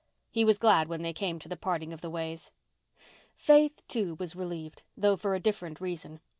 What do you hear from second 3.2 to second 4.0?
Faith,